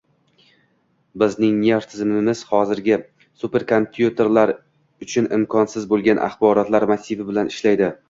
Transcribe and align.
bizning 1.23 1.59
nerv 1.65 1.85
tizimimiz 1.91 2.41
hozirgi 2.55 2.99
superkompyuterlar 3.43 4.57
uchun 5.07 5.33
imkonsiz 5.41 5.89
bo‘lgan 5.95 6.27
axborotlar 6.33 6.93
massivi 6.97 7.33
bilan 7.33 7.59
ishlaydi. 7.59 7.97